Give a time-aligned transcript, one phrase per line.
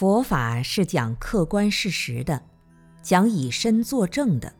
[0.00, 2.42] 佛法是讲客观事实的
[3.02, 4.50] 讲以身作证的。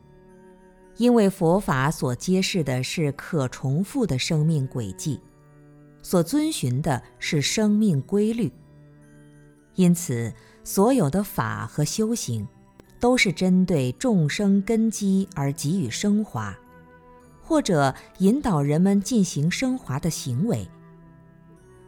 [0.97, 5.19] 因为佛法所揭示的是可重复的生命轨迹
[6.01, 8.51] 所遵循的是生命规律。
[9.75, 10.33] 因此，
[10.63, 12.47] 所有的法和修行，
[12.99, 16.57] 都是针对众生根基而给予升华，
[17.41, 20.67] 或者引导人们进行升华的行为。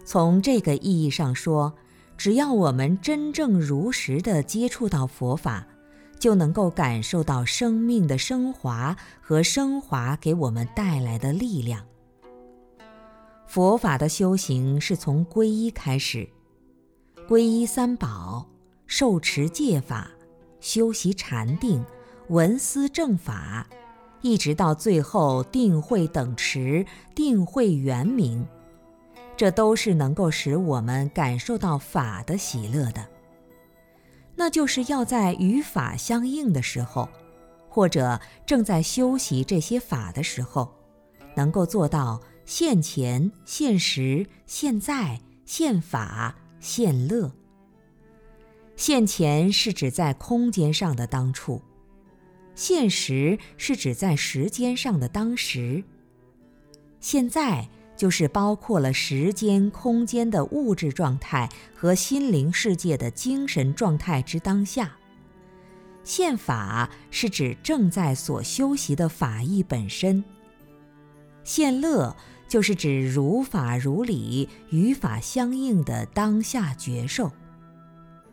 [0.05, 1.73] 从这个意义上说，
[2.17, 5.67] 只要我们真正如实的接触到佛法，
[6.19, 11.85] 就能够感受到生命的升华和升华给我们带来的力量。
[13.45, 16.27] 佛法的修行是从皈依开始，
[17.27, 18.47] 皈依三宝，
[18.87, 20.09] 受持戒法，
[20.59, 21.83] 修习禅定，
[22.29, 23.67] 闻思正法，
[24.21, 28.47] 一直到最后定慧等持，定慧圆明，
[29.37, 33.07] 这都是能够使我们感受到法的喜乐的。
[34.35, 37.07] 那就是要在与法相应的时候，
[37.69, 40.73] 或者正在修习这些法的时候，
[41.35, 47.31] 能够做到现前、现实、现在、现法、现乐。
[48.75, 51.61] 现前是指在空间上的当处，
[52.55, 55.83] 现实是指在时间上的当时，
[56.99, 57.69] 现在。
[57.95, 64.97] 就是包括了时间、空间的物质状态和心灵世界的精神状态之当下。
[66.03, 70.23] 现法是指正在所修习的法义本身。
[71.43, 72.15] 现乐
[72.47, 77.31] 就是指如法如理、与法相应的当下觉受。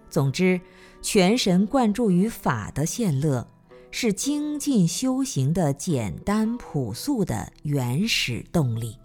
[0.08, 0.60] 总之，
[1.00, 3.46] 全神贯注于法的现乐，
[3.90, 8.96] 是精进修行的简单朴素的原始动力。